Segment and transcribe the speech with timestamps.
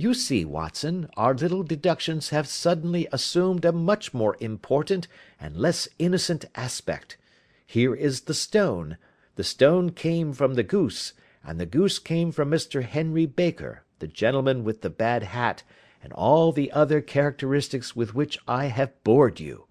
[0.00, 5.08] You see, Watson, our little deductions have suddenly assumed a much more important
[5.40, 7.16] and less innocent aspect.
[7.66, 8.96] Here is the stone.
[9.34, 12.84] The stone came from the goose, and the goose came from Mr.
[12.84, 15.64] Henry Baker, the gentleman with the bad hat,
[16.00, 19.64] and all the other characteristics with which I have bored you.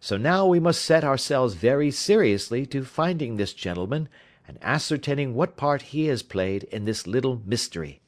[0.00, 4.08] So now we must set ourselves very seriously to finding this gentleman,
[4.48, 8.00] and ascertaining what part he has played in this little mystery.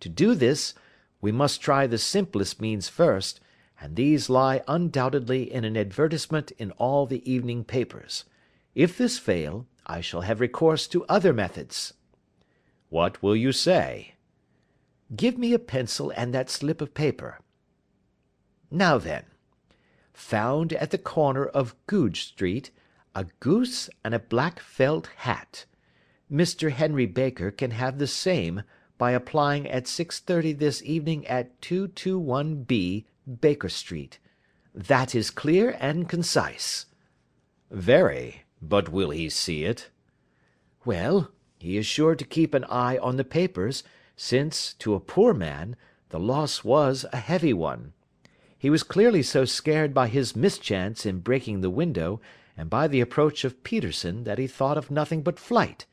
[0.00, 0.74] To do this,
[1.20, 3.40] we must try the simplest means first,
[3.80, 8.24] and these lie undoubtedly in an advertisement in all the evening papers.
[8.74, 11.94] If this fail, I shall have recourse to other methods."
[12.88, 14.14] "What will you say?"
[15.14, 17.40] "Give me a pencil and that slip of paper.
[18.70, 19.24] Now then,
[20.12, 22.70] found at the corner of Goodge Street,
[23.14, 25.64] a goose and a black felt hat.
[26.30, 26.70] Mr.
[26.70, 28.62] Henry Baker can have the same
[29.00, 33.06] by applying at 6.30 this evening at 221B,
[33.40, 34.18] Baker Street.
[34.74, 36.84] That is clear and concise."
[37.70, 38.42] "Very.
[38.60, 39.88] But will he see it?"
[40.84, 43.82] "Well, he is sure to keep an eye on the papers,
[44.16, 45.76] since, to a poor man,
[46.10, 47.94] the loss was a heavy one.
[48.58, 52.20] He was clearly so scared by his mischance in breaking the window,
[52.54, 55.86] and by the approach of Peterson, that he thought of nothing but flight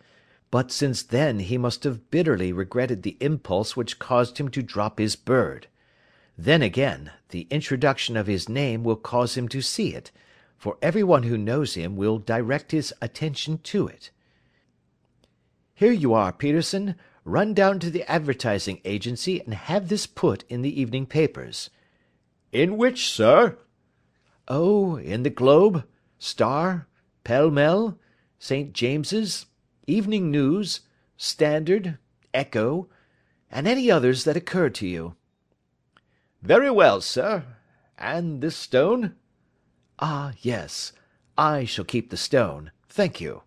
[0.50, 5.00] but since then he must have bitterly regretted the impulse which caused him to drop
[5.00, 5.68] his bird.
[6.38, 10.12] Then again, the introduction of his name will cause him to see it,
[10.56, 14.12] for everyone who knows him will direct his attention to it.
[15.74, 16.96] Here you are, Peterson.
[17.24, 21.70] Run down to the advertising agency and have this put in the evening papers."
[22.52, 23.58] "In which, sir?"
[24.48, 25.86] "Oh, in the Globe,
[26.18, 26.88] Star,
[27.24, 28.00] Pall Mall,
[28.40, 28.72] St.
[28.74, 29.46] James's.
[29.90, 30.82] Evening News,
[31.16, 31.98] Standard,
[32.34, 32.90] Echo,
[33.50, 35.16] and any others that occur to you."
[36.42, 37.46] "Very well, sir.
[37.98, 39.16] And this stone?"
[39.98, 40.92] "Ah, yes.
[41.38, 42.72] I shall keep the stone.
[42.90, 43.44] Thank you.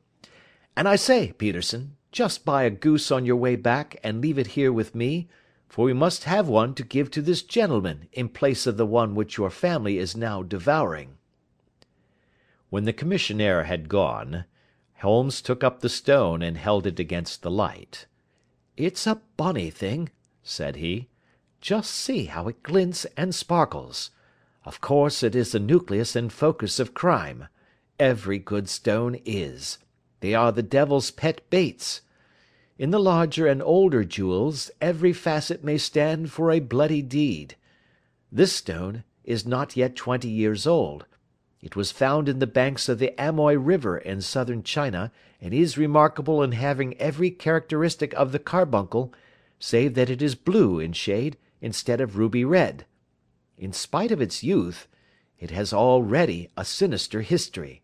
[0.75, 4.56] And I say, Peterson, just buy a goose on your way back and leave it
[4.59, 5.28] here with me,
[5.69, 9.14] for we must have one to give to this gentleman in place of the one
[9.14, 11.19] which your family is now devouring."
[12.70, 14.47] When the commissionaire had gone.
[15.00, 18.06] Holmes took up the stone and held it against the light.
[18.77, 20.11] "It's a bonny thing,"
[20.43, 21.09] said he.
[21.61, 24.11] "Just see how it glints and sparkles.
[24.65, 27.49] Of course it is the nucleus and focus of crime.
[27.99, 29.78] Every good stone is.
[30.21, 32.03] They are the devil's pet baits.
[32.78, 37.56] In the larger and older jewels every facet may stand for a bloody deed.
[38.31, 41.06] This stone is not yet twenty years old.
[41.62, 45.76] It was found in the banks of the Amoy river in southern China, and is
[45.76, 49.12] remarkable in having every characteristic of the carbuncle,
[49.59, 52.87] save that it is blue in shade instead of ruby red.
[53.59, 54.88] In spite of its youth,
[55.38, 57.82] it has already a sinister history.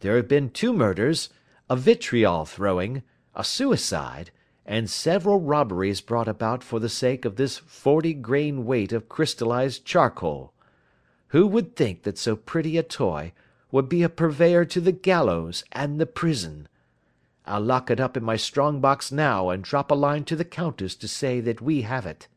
[0.00, 1.28] There have been two murders,
[1.70, 3.04] a vitriol throwing,
[3.36, 4.32] a suicide,
[4.66, 9.84] and several robberies brought about for the sake of this forty grain weight of crystallised
[9.84, 10.52] charcoal.
[11.32, 13.32] Who would think that so pretty a toy
[13.70, 16.68] would be a purveyor to the gallows and the prison?
[17.46, 20.44] I'll lock it up in my strong box now and drop a line to the
[20.44, 22.28] Countess to say that we have it."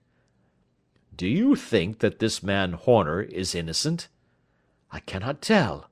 [1.13, 4.07] "Do you think that this man Horner is innocent?"
[4.93, 5.89] "I cannot tell."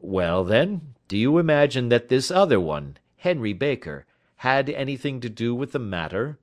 [0.00, 4.06] "Well, then, do you imagine that this other one, Henry Baker,
[4.38, 6.40] had anything to do with the matter?"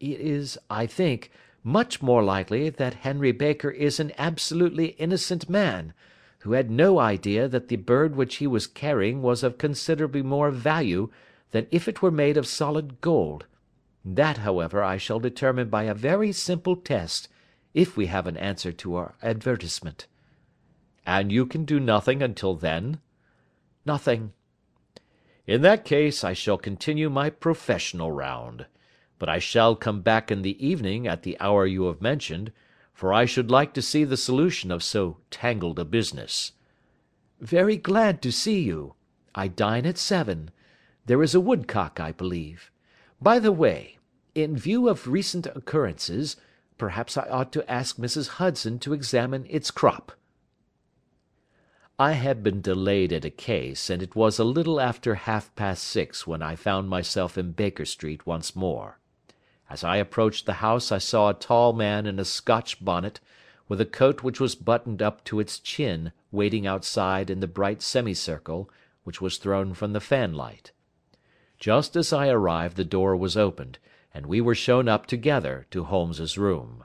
[0.00, 1.30] "It is, I think
[1.64, 5.94] much more likely that Henry Baker is an absolutely innocent man,
[6.40, 10.50] who had no idea that the bird which he was carrying was of considerably more
[10.50, 11.08] value
[11.52, 13.46] than if it were made of solid gold.
[14.04, 17.28] That, however, I shall determine by a very simple test,
[17.74, 20.08] if we have an answer to our advertisement."
[21.06, 22.98] "And you can do nothing until then?"
[23.86, 24.32] "Nothing."
[25.46, 28.66] "In that case I shall continue my professional round
[29.22, 32.50] but I shall come back in the evening at the hour you have mentioned,
[32.92, 36.50] for I should like to see the solution of so tangled a business."
[37.40, 38.96] "Very glad to see you.
[39.32, 40.50] I dine at seven.
[41.06, 42.72] There is a woodcock, I believe.
[43.20, 43.98] By the way,
[44.34, 46.36] in view of recent occurrences,
[46.76, 48.26] perhaps I ought to ask Mrs.
[48.26, 50.10] Hudson to examine its crop."
[51.96, 55.84] I had been delayed at a case, and it was a little after half past
[55.84, 58.98] six when I found myself in Baker Street once more.
[59.72, 63.20] As I approached the house I saw a tall man in a Scotch bonnet,
[63.68, 67.80] with a coat which was buttoned up to its chin waiting outside in the bright
[67.80, 68.68] semicircle
[69.04, 70.72] which was thrown from the fanlight.
[71.58, 73.78] Just as I arrived the door was opened,
[74.12, 76.84] and we were shown up together to Holmes's room.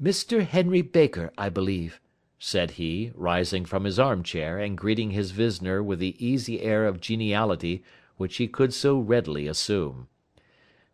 [0.00, 0.46] "Mr.
[0.46, 2.00] Henry Baker, I believe,"
[2.38, 7.00] said he, rising from his armchair and greeting his visitor with the easy air of
[7.00, 7.82] geniality
[8.16, 10.06] which he could so readily assume.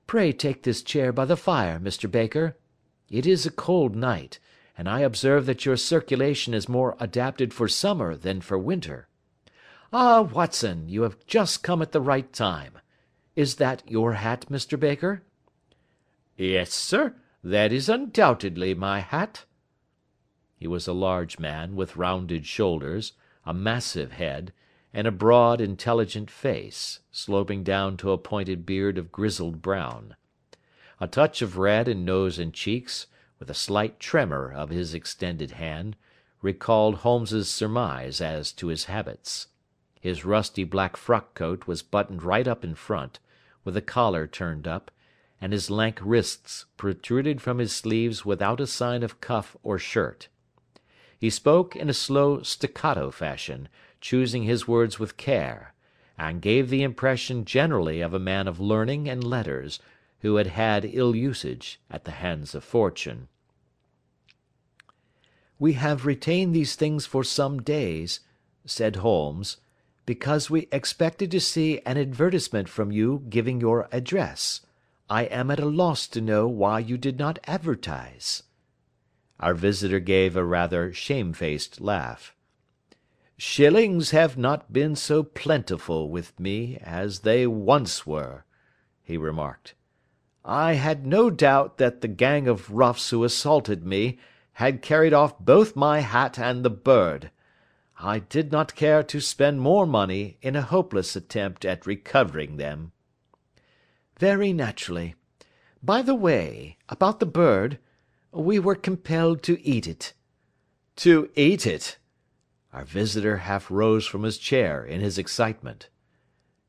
[0.06, 2.10] "Pray take this chair by the fire, Mr.
[2.10, 2.56] Baker.
[3.10, 4.38] It is a cold night,
[4.76, 9.08] and I observe that your circulation is more adapted for summer than for winter.
[9.92, 12.78] Ah, Watson, you have just come at the right time.
[13.36, 14.78] Is that your hat, Mr.
[14.78, 15.22] Baker?"
[16.36, 19.44] "Yes, sir, that is undoubtedly my hat."
[20.56, 23.12] He was a large man, with rounded shoulders,
[23.46, 24.52] a massive head
[24.94, 30.14] and a broad, intelligent face, sloping down to a pointed beard of grizzled brown.
[31.00, 33.08] A touch of red in nose and cheeks,
[33.40, 35.96] with a slight tremor of his extended hand,
[36.40, 39.48] recalled Holmes's surmise as to his habits.
[40.00, 43.18] His rusty black frock coat was buttoned right up in front,
[43.64, 44.92] with the collar turned up,
[45.40, 50.28] and his lank wrists protruded from his sleeves without a sign of cuff or shirt.
[51.18, 53.68] He spoke in a slow staccato fashion,
[54.04, 55.72] choosing his words with care,
[56.18, 59.80] and gave the impression generally of a man of learning and letters,
[60.20, 63.28] who had had ill usage at the hands of fortune.
[65.58, 68.20] "We have retained these things for some days,"
[68.66, 69.56] said Holmes,
[70.04, 74.60] "because we expected to see an advertisement from you giving your address.
[75.08, 78.42] I am at a loss to know why you did not advertise."
[79.40, 82.33] Our visitor gave a rather shamefaced laugh.
[83.36, 88.44] "Shillings have not been so plentiful with me as they once were,"
[89.02, 89.74] he remarked.
[90.44, 94.18] "I had no doubt that the gang of roughs who assaulted me
[94.52, 97.32] had carried off both my hat and the bird.
[97.98, 102.92] I did not care to spend more money in a hopeless attempt at recovering them."
[104.16, 105.16] "Very naturally.
[105.82, 107.80] By the way, about the bird,
[108.30, 110.12] we were compelled to eat it."
[110.96, 111.98] "To eat it!"
[112.74, 115.88] Our visitor half rose from his chair in his excitement.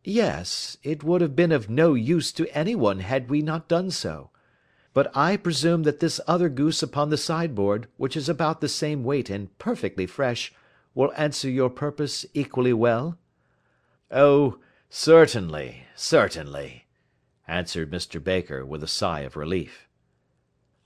[0.03, 4.29] "Yes, it would have been of no use to anyone had we not done so.
[4.93, 9.03] But I presume that this other goose upon the sideboard, which is about the same
[9.03, 10.53] weight and perfectly fresh,
[10.93, 13.17] will answer your purpose equally well?"
[14.11, 14.59] "Oh,
[14.91, 16.85] certainly, certainly,"
[17.47, 18.23] answered Mr.
[18.23, 19.84] Baker, with a sigh of relief.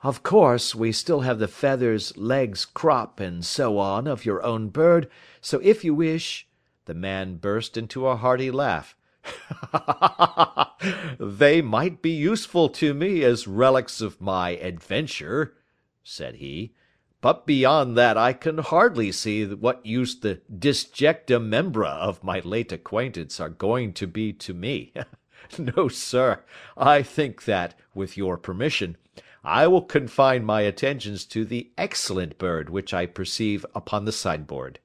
[0.01, 4.69] Of course, we still have the feathers, legs, crop, and so on of your own
[4.69, 5.09] bird,
[5.41, 6.47] so if you wish
[6.85, 8.95] The man burst into a hearty laugh.
[11.19, 15.57] "They might be useful to me as relics of my adventure,"
[16.01, 16.73] said he,
[17.19, 22.71] "but beyond that I can hardly see what use the disjecta membra of my late
[22.71, 24.93] acquaintance are going to be to me.
[25.57, 26.43] No, sir,
[26.77, 28.97] I think that, with your permission.
[29.43, 34.79] I will confine my attentions to the excellent bird which I perceive upon the sideboard."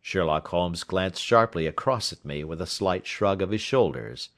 [0.00, 4.30] Sherlock Holmes glanced sharply across at me with a slight shrug of his shoulders.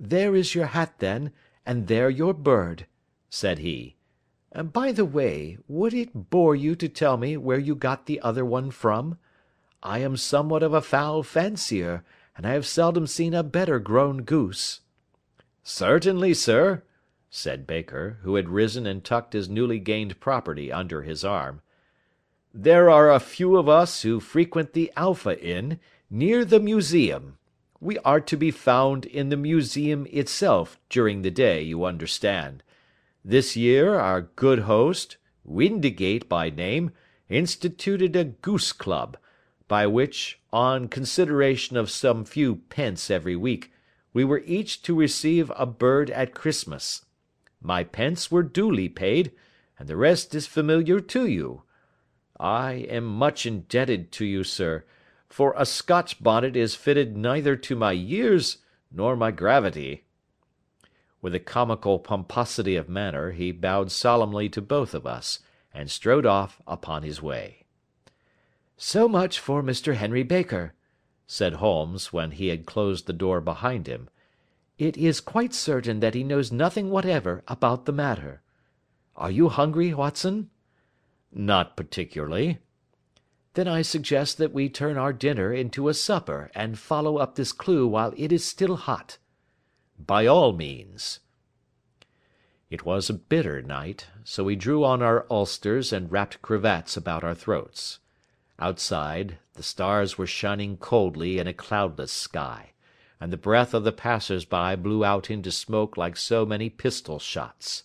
[0.00, 1.32] "There is your hat, then,
[1.66, 2.86] and there your bird,"
[3.28, 3.96] said he.
[4.50, 8.20] And "by the way, would it bore you to tell me where you got the
[8.22, 9.18] other one from?
[9.82, 12.02] I am somewhat of a fowl fancier,
[12.34, 14.80] and I have seldom seen a better grown goose."
[15.62, 16.82] "Certainly, sir
[17.36, 21.60] said Baker, who had risen and tucked his newly gained property under his arm.
[22.54, 25.78] "There are a few of us who frequent the Alpha Inn,
[26.08, 27.36] near the Museum.
[27.78, 32.62] We are to be found in the Museum itself during the day, you understand.
[33.22, 36.90] This year our good host, Windigate by name,
[37.28, 39.18] instituted a goose club,
[39.68, 43.72] by which, on consideration of some few pence every week,
[44.14, 47.02] we were each to receive a bird at Christmas.
[47.66, 49.32] My pence were duly paid,
[49.76, 51.64] and the rest is familiar to you.
[52.38, 54.84] I am much indebted to you, sir,
[55.28, 58.58] for a Scotch bonnet is fitted neither to my years
[58.92, 60.04] nor my gravity."
[61.20, 65.40] With a comical pomposity of manner he bowed solemnly to both of us,
[65.74, 67.64] and strode off upon his way.
[68.76, 69.94] "So much for Mr.
[69.96, 70.74] Henry Baker,"
[71.26, 74.08] said Holmes, when he had closed the door behind him.
[74.78, 78.42] It is quite certain that he knows nothing whatever about the matter.
[79.16, 80.50] Are you hungry, Watson?"
[81.32, 82.58] "Not particularly."
[83.54, 87.52] "Then I suggest that we turn our dinner into a supper and follow up this
[87.52, 89.16] clue while it is still hot."
[89.98, 91.20] "By all means."
[92.68, 97.24] It was a bitter night, so we drew on our ulsters and wrapped cravats about
[97.24, 98.00] our throats.
[98.58, 102.72] Outside, the stars were shining coldly in a cloudless sky.
[103.20, 107.18] And the breath of the passers by blew out into smoke like so many pistol
[107.18, 107.84] shots.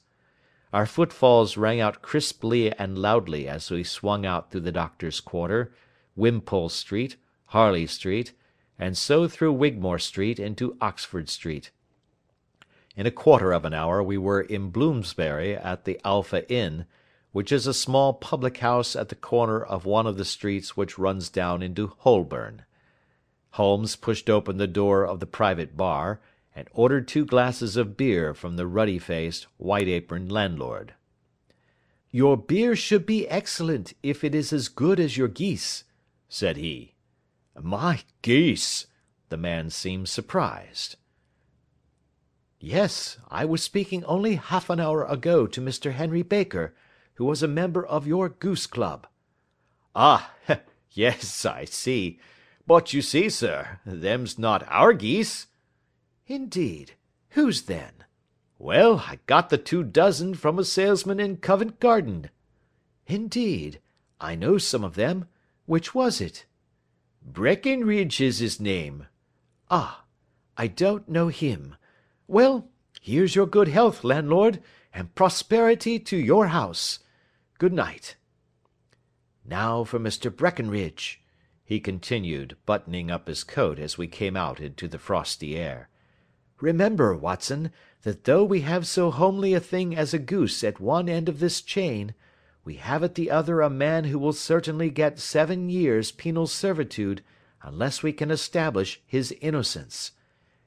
[0.73, 5.73] Our footfalls rang out crisply and loudly as we swung out through the Doctor's Quarter,
[6.15, 8.33] Wimpole Street, Harley Street,
[8.79, 11.71] and so through Wigmore Street into Oxford Street.
[12.95, 16.85] In a quarter of an hour we were in Bloomsbury at the Alpha Inn,
[17.31, 20.97] which is a small public house at the corner of one of the streets which
[20.97, 22.63] runs down into Holborn.
[23.51, 26.21] Holmes pushed open the door of the private bar,
[26.55, 30.93] and ordered two glasses of beer from the ruddy faced, white aproned landlord.
[32.11, 35.83] "Your beer should be excellent, if it is as good as your geese,"
[36.29, 36.93] said he.
[37.61, 38.87] "My geese!"
[39.27, 40.95] The man seemed surprised.
[42.59, 45.91] "Yes, I was speaking only half an hour ago to Mr.
[45.91, 46.73] Henry Baker,
[47.15, 49.07] who was a member of your goose club."
[49.93, 50.33] "Ah!
[50.91, 52.19] yes, I see.
[52.73, 55.47] But you see, sir, them's not our geese."
[56.25, 56.93] "Indeed!
[57.31, 58.05] Whose then?"
[58.57, 62.29] "Well, I got the two dozen from a salesman in Covent Garden."
[63.07, 63.81] "Indeed!
[64.21, 65.27] I know some of them.
[65.65, 66.45] Which was it?"
[67.21, 69.07] "Breckenridge is his name."
[69.69, 70.05] "Ah!
[70.55, 71.75] I don't know him.
[72.25, 72.69] Well,
[73.01, 74.63] here's your good health, landlord,
[74.93, 76.99] and prosperity to your house.
[77.57, 78.15] Good night.
[79.43, 80.33] Now for Mr.
[80.33, 81.20] Breckenridge,"
[81.71, 85.87] he continued, buttoning up his coat as we came out into the frosty air.
[86.59, 91.07] "Remember, Watson, that though we have so homely a thing as a goose at one
[91.07, 92.13] end of this chain,
[92.65, 97.23] we have at the other a man who will certainly get seven years' penal servitude
[97.61, 100.11] unless we can establish his innocence.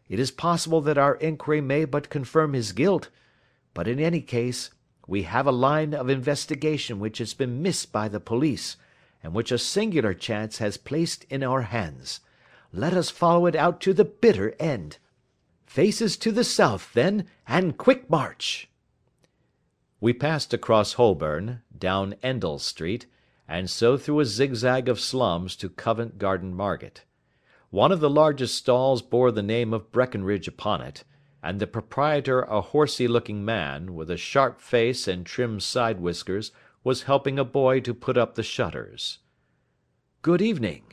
[0.09, 3.11] It is possible that our inquiry may but confirm his guilt,
[3.75, 4.71] but in any case,
[5.07, 8.79] we have a line of investigation which has been missed by the police,
[9.25, 12.21] and which a singular chance has placed in our hands.
[12.73, 14.99] Let us follow it out to the bitter end.
[15.65, 18.69] Faces to the south, then, and quick march!"
[19.99, 23.07] We passed across Holborn, down Endell Street,
[23.49, 27.05] and so through a zigzag of slums to Covent Garden Market.
[27.71, 31.03] One of the largest stalls bore the name of Breckenridge upon it,
[31.43, 36.53] and the proprietor a horsey looking man, with a sharp face and trim side whiskers,
[36.85, 39.19] was helping a boy to put up the shutters.
[40.23, 40.85] "Good evening.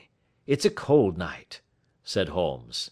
[0.48, 1.62] It's a cold night,"
[2.04, 2.92] said Holmes.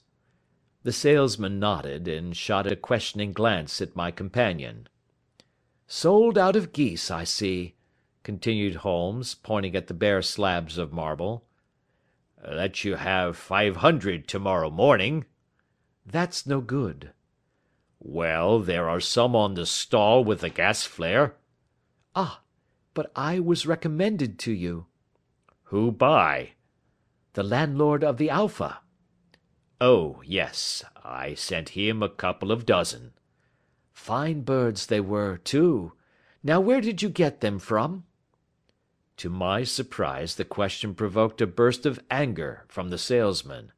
[0.83, 4.87] The salesman nodded, and shot a questioning glance at my companion.
[5.87, 7.75] "Sold out of geese, I see,"
[8.23, 11.45] continued Holmes, pointing at the bare slabs of marble.
[12.47, 15.25] "Let you have five hundred to morrow morning."
[16.05, 17.13] "That's no good."
[17.99, 21.35] "Well, there are some on the stall with the gas flare."
[22.15, 22.41] "Ah!
[22.93, 24.87] But I was recommended to you."
[25.65, 26.53] "Who by?"
[27.33, 28.81] "The landlord of the Alpha."
[29.79, 30.83] "Oh, yes.
[31.03, 33.13] I sent him a couple of dozen."
[33.93, 35.93] "Fine birds they were, too.
[36.41, 38.05] Now where did you get them from?"
[39.17, 43.71] To my surprise the question provoked a burst of anger from the salesman.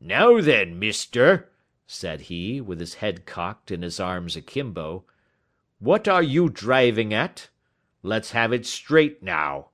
[0.00, 1.50] "Now then, mister,"
[1.86, 5.04] said he, with his head cocked and his arms akimbo,
[5.80, 7.50] "what are you driving at?
[8.02, 9.70] Let's have it straight now."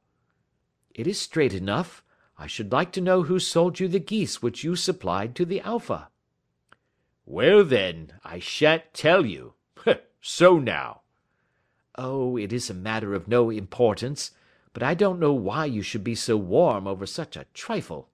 [0.95, 2.05] "It is straight enough.
[2.37, 5.61] I should like to know who sold you the geese which you supplied to the
[5.61, 6.11] Alpha."
[7.25, 9.55] "Well, then, I shan't tell you.
[10.21, 11.03] So now."
[11.95, 14.33] "Oh, it is a matter of no importance
[14.75, 18.11] but I don't know why you should be so warm over such a trifle."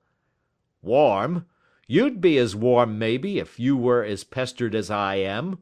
[0.80, 1.47] "Warm?
[1.87, 5.59] You'd be as warm, maybe, if you were as pestered as I am.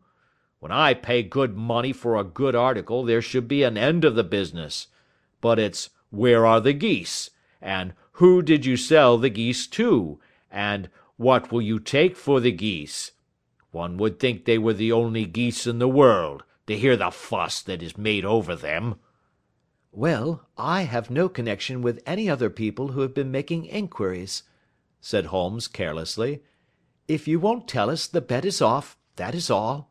[0.63, 4.15] When I pay good money for a good article there should be an end of
[4.15, 4.87] the business.
[5.41, 7.31] But it's where are the geese?
[7.61, 10.21] and who did you sell the geese to?
[10.53, 13.11] and what will you take for the geese?
[13.73, 17.61] One would think they were the only geese in the world, to hear the fuss
[17.63, 19.01] that is made over them.
[19.91, 24.45] "Well, I have no connection with any other people who have been making inquiries,"
[25.01, 26.45] said Holmes carelessly.
[27.09, 29.91] "If you won't tell us, the bet is off, that is all.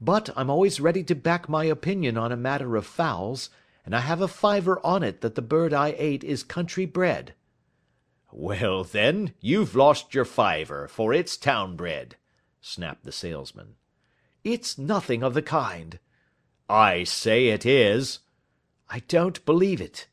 [0.00, 3.50] But I'm always ready to back my opinion on a matter of fowls,
[3.84, 7.34] and I have a fiver on it that the bird I ate is country bred."
[8.30, 12.16] "Well, then, you've lost your fiver, for it's town bred,"
[12.60, 13.74] snapped the salesman.
[14.44, 15.98] "It's nothing of the kind."
[16.68, 18.20] "I say it is.
[18.88, 20.06] I don't believe it."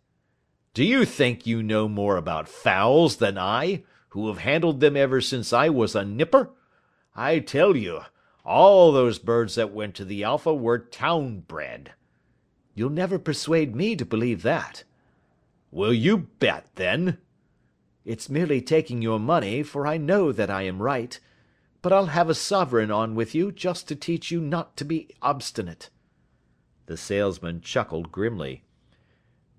[0.74, 5.22] "Do you think you know more about fowls than I, who have handled them ever
[5.22, 6.50] since I was a nipper?
[7.16, 8.02] I tell you,
[8.46, 11.94] all those birds that went to the Alpha were town bred."
[12.76, 14.84] "You'll never persuade me to believe that."
[15.72, 17.18] "Will you bet, then?"
[18.06, 21.20] "It's merely taking your money, for I know that I am right.
[21.86, 25.08] but I'll have a sovereign on with you just to teach you not to be
[25.22, 25.92] obstinate."
[26.88, 28.64] The salesman chuckled grimly.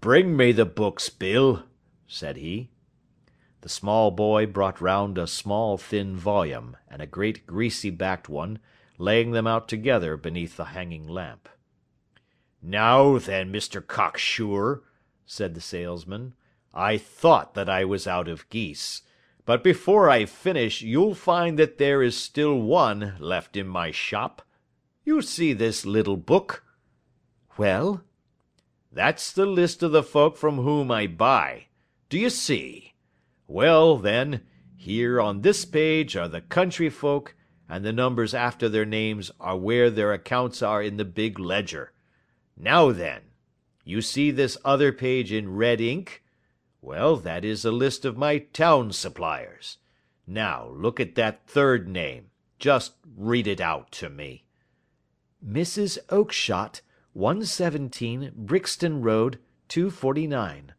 [0.00, 1.62] "Bring me the books, Bill,"
[2.09, 2.71] said he.
[3.61, 8.59] The small boy brought round a small thin volume, and a great greasy backed one,
[8.99, 11.49] laying them out together beneath the hanging lamp.
[12.62, 13.87] "Now then, Mr.
[13.87, 14.83] Cocksure,"
[15.25, 16.35] said the salesman,
[16.73, 19.03] "I thought that I was out of geese.
[19.45, 24.43] But before I finish you'll find that there is still one left in my shop.
[25.05, 26.65] You see this little book?"
[27.57, 28.03] "Well?"
[28.91, 31.67] "That's the list of the folk from whom I buy.
[32.09, 32.95] Do you see?
[33.47, 34.45] Well, then,
[34.76, 37.36] here on this page are the country folk,
[37.68, 41.92] and the numbers after their names are where their accounts are in the big ledger.
[42.56, 43.23] Now then,
[43.85, 46.23] you see this other page in red ink?
[46.80, 49.78] Well, that is a list of my town suppliers.
[50.26, 52.30] Now, look at that third name.
[52.58, 54.44] Just read it out to me."
[55.44, 55.99] "Mrs.
[56.08, 56.80] Oakshott,
[57.12, 60.73] 117, Brixton Road, 249,"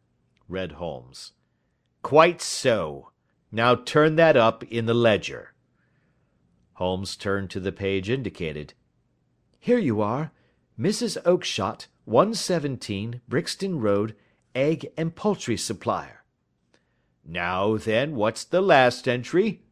[0.48, 1.32] read Holmes.
[2.02, 3.10] "Quite so.
[3.52, 5.52] Now turn that up in the ledger."
[6.78, 8.72] Holmes turned to the page indicated.
[9.58, 10.30] "Here you are.
[10.78, 11.20] Mrs.
[11.24, 14.14] Oakshott, 117, Brixton Road
[14.54, 16.22] egg and poultry supplier.
[17.24, 19.62] Now, then, what's the last entry?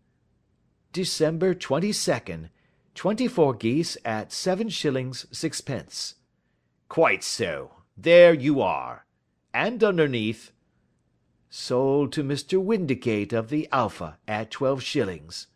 [0.93, 2.51] December 22nd.
[2.95, 6.15] Twenty four geese at seven shillings sixpence.
[6.89, 7.73] Quite so.
[7.97, 9.07] There you are.
[9.53, 10.51] And underneath?
[11.51, 12.63] Sold to Mr.
[12.63, 15.47] Windigate of the Alpha at twelve shillings.